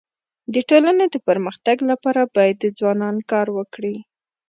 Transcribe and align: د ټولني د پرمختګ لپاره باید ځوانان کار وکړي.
د 0.53 0.55
ټولني 0.69 1.05
د 1.11 1.15
پرمختګ 1.27 1.77
لپاره 1.89 2.21
باید 2.35 2.59
ځوانان 2.79 3.15
کار 3.31 3.47
وکړي. 3.57 3.95